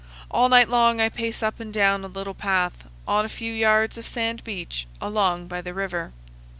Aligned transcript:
All 0.31 0.49
night 0.49 0.67
long 0.67 0.99
I 0.99 1.09
pace 1.09 1.43
up 1.43 1.59
and 1.59 1.71
down 1.71 2.03
a 2.03 2.07
little 2.07 2.33
path, 2.33 2.73
on 3.07 3.23
a 3.23 3.29
few 3.29 3.53
yards 3.53 3.99
of 3.99 4.07
sand 4.07 4.43
beach, 4.43 4.87
along 4.99 5.45
by 5.45 5.61
the 5.61 5.75
river. 5.75 6.11